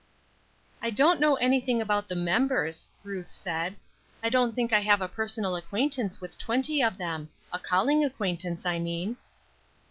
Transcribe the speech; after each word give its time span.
"I 0.81 0.89
don't 0.89 1.19
know 1.19 1.35
anything 1.35 1.79
about 1.79 2.09
the 2.09 2.15
members," 2.15 2.87
Ruth 3.03 3.29
said. 3.29 3.75
"I 4.23 4.29
don't 4.29 4.55
think 4.55 4.73
I 4.73 4.79
have 4.79 4.99
a 4.99 5.07
personal 5.07 5.55
acquaintance 5.55 6.19
with 6.19 6.39
twenty 6.39 6.81
of 6.83 6.97
them 6.97 7.29
a 7.53 7.59
calling 7.59 8.03
acquaintance, 8.03 8.65
I 8.65 8.79
mean." 8.79 9.17